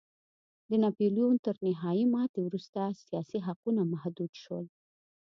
[0.69, 4.65] د ناپلیون تر نهايي ماتې وروسته سیاسي حقونه محدود شول.